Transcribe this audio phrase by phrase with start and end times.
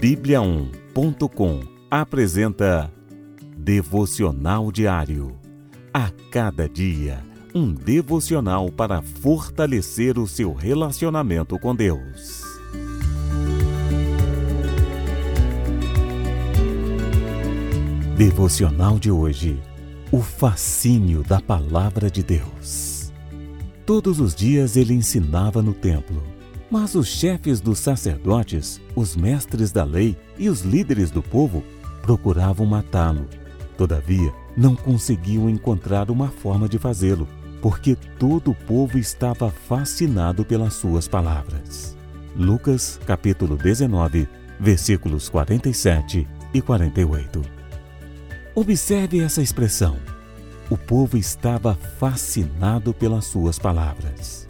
[0.00, 2.90] Bíblia1.com apresenta
[3.58, 5.38] Devocional Diário.
[5.92, 7.22] A cada dia,
[7.54, 12.42] um devocional para fortalecer o seu relacionamento com Deus.
[18.16, 19.60] Devocional de hoje.
[20.10, 23.12] O fascínio da Palavra de Deus.
[23.84, 26.33] Todos os dias ele ensinava no templo
[26.74, 31.62] mas os chefes dos sacerdotes, os mestres da lei e os líderes do povo
[32.02, 33.28] procuravam matá-lo.
[33.78, 37.28] Todavia, não conseguiam encontrar uma forma de fazê-lo,
[37.62, 41.96] porque todo o povo estava fascinado pelas suas palavras.
[42.34, 44.28] Lucas, capítulo 19,
[44.58, 47.40] versículos 47 e 48.
[48.52, 49.96] Observe essa expressão.
[50.68, 54.44] O povo estava fascinado pelas suas palavras.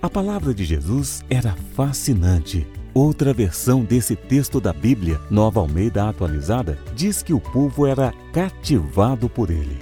[0.00, 2.64] A palavra de Jesus era fascinante.
[2.94, 9.28] Outra versão desse texto da Bíblia, Nova Almeida Atualizada, diz que o povo era cativado
[9.28, 9.76] por ele.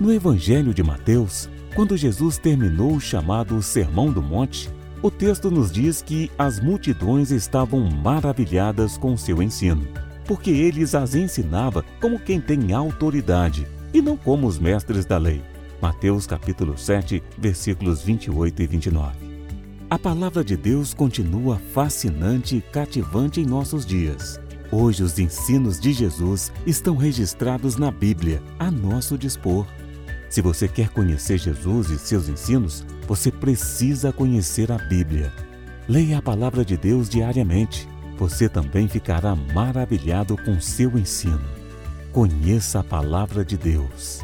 [0.00, 4.68] No Evangelho de Mateus, quando Jesus terminou o chamado Sermão do Monte,
[5.00, 9.86] o texto nos diz que as multidões estavam maravilhadas com seu ensino,
[10.26, 15.40] porque eles as ensinava como quem tem autoridade e não como os mestres da lei.
[15.80, 19.23] Mateus capítulo 7, versículos 28 e 29.
[19.94, 24.40] A palavra de Deus continua fascinante e cativante em nossos dias.
[24.72, 29.64] Hoje, os ensinos de Jesus estão registrados na Bíblia, a nosso dispor.
[30.28, 35.32] Se você quer conhecer Jesus e seus ensinos, você precisa conhecer a Bíblia.
[35.88, 37.88] Leia a palavra de Deus diariamente.
[38.18, 41.40] Você também ficará maravilhado com seu ensino.
[42.10, 44.22] Conheça a palavra de Deus.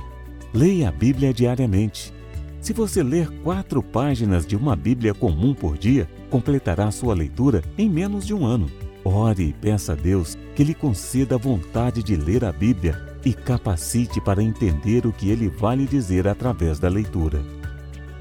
[0.52, 2.12] Leia a Bíblia diariamente.
[2.60, 7.88] Se você ler quatro páginas de uma Bíblia comum por dia, completará sua leitura em
[7.88, 8.70] menos de um ano.
[9.02, 13.32] Ore e peça a Deus que lhe conceda a vontade de ler a Bíblia e
[13.32, 17.42] capacite para entender o que ele vai lhe dizer através da leitura.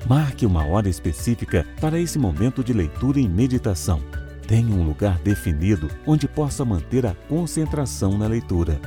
[0.08, 4.02] Marque uma hora específica para esse momento de leitura e meditação.
[4.48, 8.80] Tenha um lugar definido onde possa manter a concentração na leitura.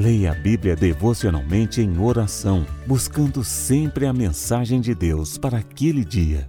[0.00, 6.48] Leia a Bíblia devocionalmente em oração, buscando sempre a mensagem de Deus para aquele dia.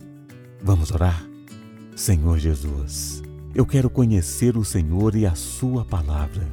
[0.63, 1.22] Vamos orar?
[1.94, 3.22] Senhor Jesus,
[3.53, 6.47] eu quero conhecer o Senhor e a Sua palavra.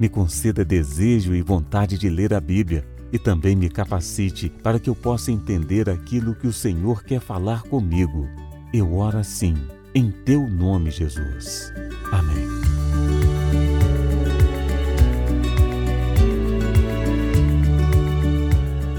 [0.00, 2.82] Me conceda desejo e vontade de ler a Bíblia
[3.12, 7.60] e também me capacite para que eu possa entender aquilo que o Senhor quer falar
[7.64, 8.26] comigo.
[8.72, 9.54] Eu oro assim,
[9.94, 11.70] em Teu nome, Jesus.
[12.10, 12.47] Amém.